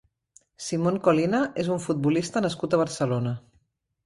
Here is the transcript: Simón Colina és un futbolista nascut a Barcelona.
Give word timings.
Simón 0.67 0.97
Colina 1.07 1.41
és 1.65 1.69
un 1.75 1.83
futbolista 1.85 2.43
nascut 2.47 2.75
a 2.75 2.81
Barcelona. 2.85 3.37